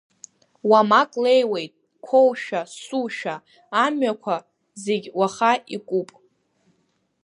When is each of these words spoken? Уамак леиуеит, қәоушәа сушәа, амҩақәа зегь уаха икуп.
Уамак 0.69 1.11
леиуеит, 1.23 1.73
қәоушәа 2.05 2.61
сушәа, 2.83 3.35
амҩақәа 3.83 4.35
зегь 4.83 5.07
уаха 5.19 5.51
икуп. 5.75 6.09